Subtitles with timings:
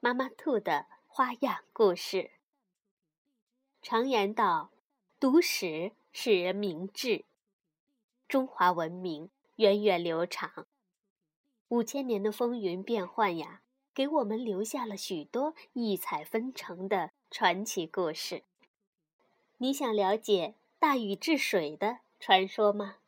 [0.00, 2.30] 妈妈兔的花样故事。
[3.82, 4.70] 常言道
[5.18, 7.24] ：“读史使人明智。”
[8.28, 10.66] 中华文明源远流长，
[11.68, 13.60] 五千年的风云变幻呀，
[13.92, 18.44] 给我们留下了许多异彩纷呈的传奇故事。
[19.56, 22.98] 你想了解大禹治水的传说吗？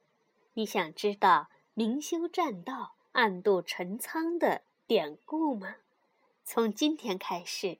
[0.54, 5.76] 你想知道明修栈道、暗度陈仓的典故吗？
[6.52, 7.78] 从今天开始，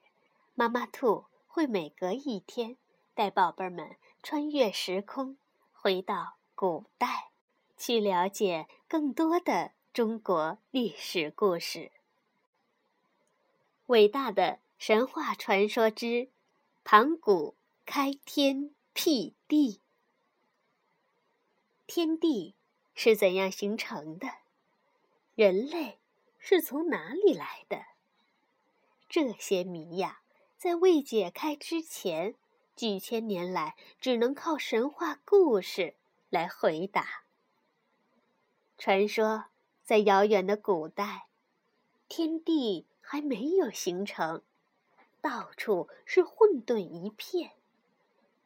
[0.55, 2.77] 妈妈兔会每隔一天
[3.13, 5.35] 带宝贝们穿越时空，
[5.73, 7.31] 回到古代，
[7.75, 11.91] 去了解更多的中国历史故事。
[13.87, 16.29] 伟大的神话传说之
[16.85, 17.55] 盘古
[17.85, 19.81] 开天辟地。
[21.85, 22.55] 天地
[22.95, 24.29] 是怎样形成的？
[25.35, 25.99] 人类
[26.39, 27.90] 是从哪里来的？
[29.11, 30.21] 这些谜呀，
[30.57, 32.33] 在未解开之前，
[32.77, 35.95] 几千年来只能靠神话故事
[36.29, 37.25] 来回答。
[38.77, 39.47] 传说
[39.83, 41.27] 在遥远的古代，
[42.07, 44.43] 天地还没有形成，
[45.19, 47.51] 到处是混沌一片，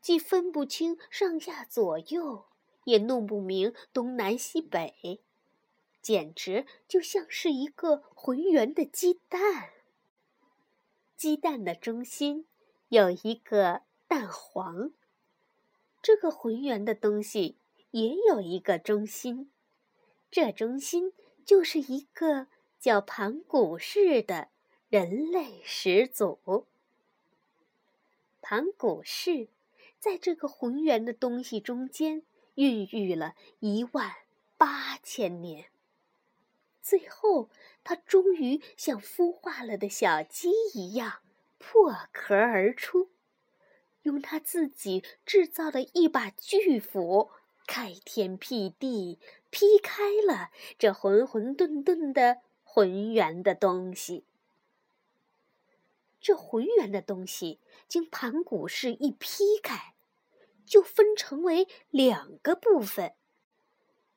[0.01, 2.45] 既分不清上下左右，
[2.85, 5.21] 也弄不明东南西北，
[6.01, 9.69] 简直就像是一个浑圆的鸡蛋。
[11.17, 12.45] 鸡蛋的中心
[12.89, 14.91] 有一个蛋黄，
[16.01, 17.57] 这个浑圆的东西
[17.91, 19.49] 也有一个中心，
[20.29, 21.13] 这中心
[21.45, 22.47] 就是一个
[22.79, 24.49] 叫盘古氏的
[24.89, 26.65] 人类始祖。
[28.41, 29.47] 盘古氏
[29.99, 32.23] 在这个浑圆的东西中间
[32.55, 34.13] 孕育了一万
[34.57, 35.67] 八千年。
[36.81, 37.49] 最后，
[37.85, 41.19] 它终于像孵化了的小鸡一样
[41.59, 43.11] 破壳而出，
[44.01, 47.29] 用它自己制造的一把巨斧
[47.67, 49.19] 开天辟地，
[49.51, 54.25] 劈开了这混混沌沌的浑圆的东西。
[56.19, 59.93] 这浑圆的东西经盘古氏一劈开，
[60.65, 63.13] 就分成为两个部分，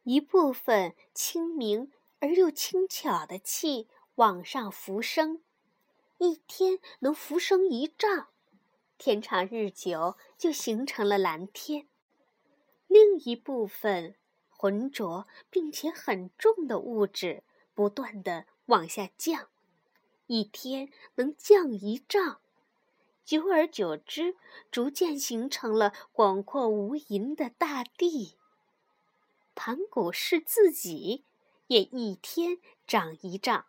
[0.04, 1.92] 一部分清明。
[2.20, 5.42] 而又轻巧的气往上浮升，
[6.18, 8.28] 一天能浮升一丈，
[8.96, 11.86] 天长日久就形成了蓝天。
[12.88, 14.16] 另一部分
[14.48, 19.48] 浑浊并且很重的物质不断的往下降，
[20.26, 22.40] 一天能降一丈，
[23.24, 24.34] 久而久之，
[24.72, 28.36] 逐渐形成了广阔无垠的大地。
[29.54, 31.24] 盘古是自己。
[31.68, 33.64] 也一天长一丈，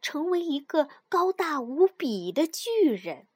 [0.00, 3.26] 成为一个高大无比的巨人。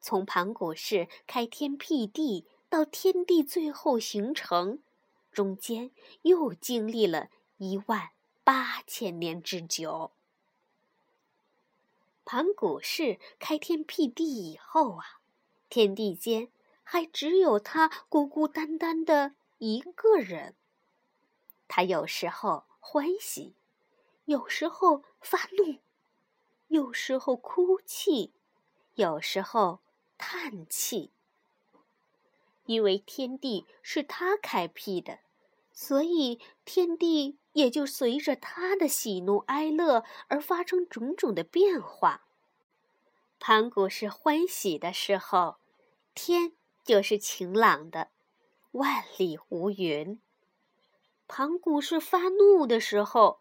[0.00, 4.80] 从盘古氏开天辟地到天地最后形成，
[5.32, 5.90] 中间
[6.22, 8.10] 又经历了一万
[8.44, 10.12] 八千年之久。
[12.24, 15.20] 盘古氏开天辟地以后啊，
[15.68, 16.48] 天地间
[16.82, 20.54] 还只有他孤孤单单的一个人。
[21.68, 23.56] 他有时候欢喜，
[24.26, 25.78] 有时候发怒，
[26.68, 28.34] 有时候哭泣，
[28.94, 29.80] 有时候
[30.18, 31.12] 叹气。
[32.66, 35.18] 因为天地是他开辟的，
[35.72, 42.24] 所以天地也就随着他的喜怒哀乐而发生种种的变化。
[43.38, 45.56] 盘古是欢喜的时候，
[46.14, 46.52] 天
[46.82, 48.08] 就是晴朗的，
[48.72, 50.18] 万里无云。
[51.26, 53.40] 盘古是发怒的时候，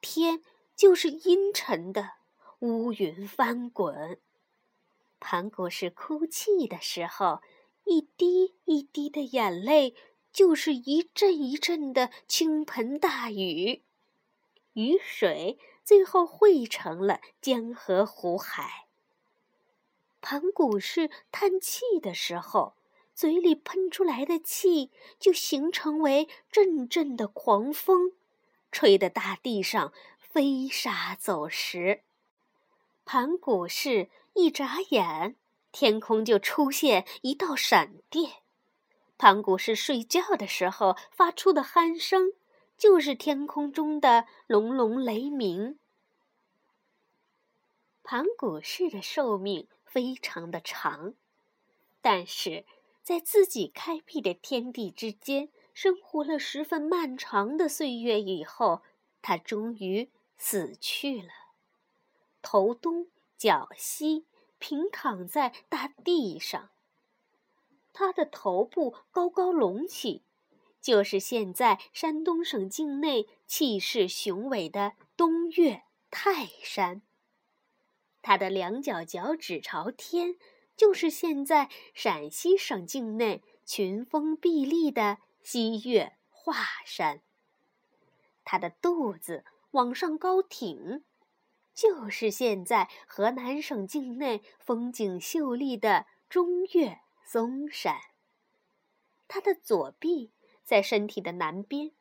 [0.00, 0.42] 天
[0.76, 2.10] 就是阴沉的，
[2.60, 4.18] 乌云翻滚；
[5.18, 7.40] 盘古是哭泣的时候，
[7.84, 9.96] 一滴一滴的眼泪
[10.32, 13.82] 就是一阵一阵的倾盆大雨，
[14.74, 18.86] 雨水最后汇成了江河湖海。
[20.20, 22.74] 盘古是叹气的时候。
[23.14, 28.12] 嘴里喷出来的气，就形成为阵阵的狂风，
[28.70, 32.02] 吹得大地上飞沙走石。
[33.04, 35.36] 盘古氏一眨眼，
[35.70, 38.42] 天空就出现一道闪电。
[39.18, 42.32] 盘古氏睡觉的时候发出的鼾声，
[42.76, 45.78] 就是天空中的隆隆雷鸣。
[48.02, 51.14] 盘古氏的寿命非常的长，
[52.00, 52.64] 但是
[53.02, 58.82] 在自己开辟的天地之间生活了十分漫长的岁月以后，
[59.20, 61.28] 他终于死去了，
[62.40, 64.26] 头东脚西，
[64.58, 66.70] 平躺在大地上。
[67.92, 70.22] 他的头部高高隆起，
[70.80, 77.02] 就是现在山东省境内气势雄伟的东岳泰山。
[78.22, 80.36] 他的两脚脚趾朝天，
[80.76, 86.54] 就是现在陕西省境内群峰壁立的西岳华
[86.84, 87.22] 山。
[88.44, 91.04] 他的肚子往上高挺，
[91.72, 97.96] 就是现在河南省境内风景秀丽的中岳嵩山。
[99.28, 100.32] 他的左臂
[100.64, 101.92] 在身体的南边，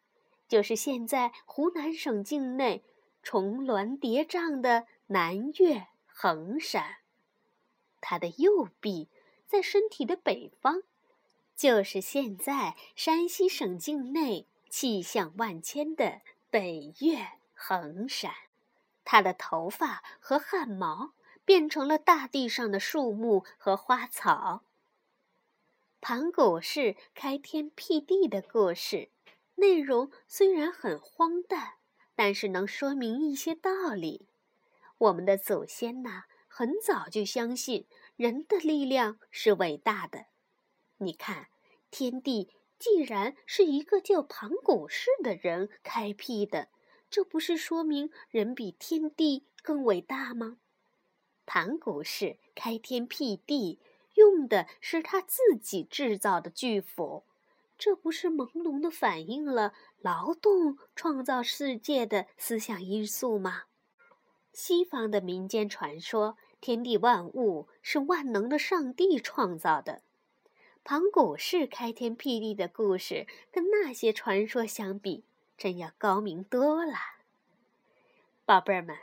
[0.48, 2.84] 就是现在湖南省境内
[3.22, 5.88] 重峦叠嶂的南岳。
[6.14, 6.98] 衡山，
[8.02, 9.08] 他的右臂
[9.48, 10.84] 在身体的北方，
[11.56, 18.34] 就是现在山西省境内气象万千的北岳衡山。
[19.06, 21.14] 他的头发和汗毛
[21.44, 24.64] 变成了大地上的树木和花草。
[26.00, 29.10] 盘古氏开天辟地的故事，
[29.56, 31.74] 内容虽然很荒诞，
[32.16, 34.28] 但是能说明一些道理。
[34.98, 36.24] 我们的祖先呐，
[36.62, 40.28] 很早就相信人的力量是伟大的。
[40.98, 41.48] 你看，
[41.90, 46.70] 天地既然是一个叫盘古氏的人开辟的，
[47.10, 50.60] 这不是说明人比天地更伟大吗？
[51.48, 53.80] 盘古氏开天辟地，
[54.14, 57.24] 用的是他自己制造的巨斧，
[57.76, 63.64] 这不是朦胧的反映了劳动创造世界的思想因素吗？
[64.54, 70.04] 西方的民间传说，天地万物是万能的上帝创造的。
[70.84, 75.26] 盘古氏开天辟地的故事，跟那些传说相比，
[75.58, 76.94] 真要高明多了。
[78.46, 78.96] 宝贝儿们，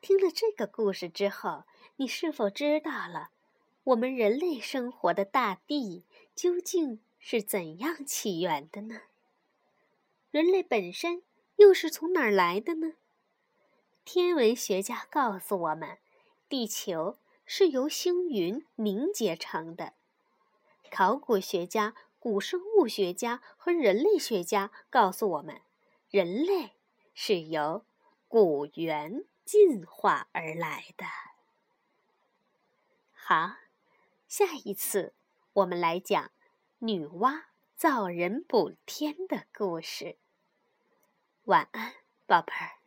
[0.00, 1.64] 听了这个故事之后，
[1.96, 3.30] 你是否知道了
[3.84, 6.04] 我们人类生活的大地
[6.34, 9.02] 究竟是怎样起源的呢？
[10.30, 11.22] 人类本身
[11.56, 12.94] 又是从哪儿来的呢？
[14.04, 15.98] 天文学家告诉我们，
[16.52, 19.94] 地球是由星云凝结成的。
[20.90, 25.62] 考古学家、古生物学家和人类学家告诉我们，
[26.10, 26.72] 人类
[27.14, 27.86] 是由
[28.28, 31.06] 古猿进化而来的。
[33.14, 33.56] 好，
[34.28, 35.14] 下一次
[35.54, 36.32] 我们来讲
[36.80, 37.44] 女娲
[37.74, 40.18] 造人补天的故事。
[41.44, 41.94] 晚安，
[42.26, 42.81] 宝贝儿。